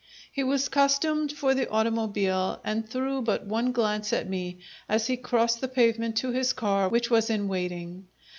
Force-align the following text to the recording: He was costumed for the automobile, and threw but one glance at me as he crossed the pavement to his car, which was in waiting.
He 0.31 0.43
was 0.43 0.67
costumed 0.67 1.31
for 1.31 1.53
the 1.53 1.69
automobile, 1.69 2.59
and 2.63 2.89
threw 2.89 3.21
but 3.21 3.45
one 3.45 3.71
glance 3.71 4.11
at 4.11 4.27
me 4.27 4.57
as 4.89 5.05
he 5.05 5.15
crossed 5.15 5.61
the 5.61 5.67
pavement 5.67 6.15
to 6.17 6.31
his 6.31 6.53
car, 6.53 6.89
which 6.89 7.11
was 7.11 7.29
in 7.29 7.47
waiting. 7.47 8.07